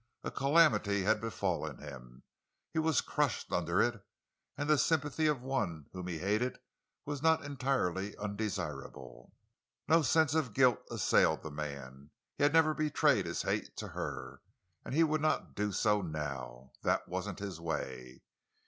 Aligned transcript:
A 0.23 0.31
calamity 0.31 1.03
had 1.03 1.21
befallen 1.21 1.77
him; 1.77 2.23
he 2.73 2.79
was 2.79 3.01
crushed 3.01 3.51
under 3.53 3.79
it; 3.83 4.03
and 4.57 4.67
the 4.67 4.79
sympathy 4.79 5.27
of 5.27 5.43
one 5.43 5.85
whom 5.93 6.07
he 6.07 6.17
hated 6.17 6.57
was 7.05 7.21
not 7.21 7.45
entirely 7.45 8.17
undesirable. 8.17 9.35
No 9.87 10.01
sense 10.01 10.33
of 10.33 10.55
guilt 10.55 10.81
assailed 10.89 11.43
the 11.43 11.51
man. 11.51 12.09
He 12.35 12.41
had 12.41 12.51
never 12.51 12.73
betrayed 12.73 13.27
his 13.27 13.43
hate 13.43 13.77
to 13.77 13.89
her, 13.89 14.41
and 14.83 14.95
he 14.95 15.03
would 15.03 15.21
not 15.21 15.53
do 15.53 15.71
so 15.71 16.01
now. 16.01 16.71
That 16.81 17.07
wasn't 17.07 17.37
his 17.37 17.59
way. 17.61 18.23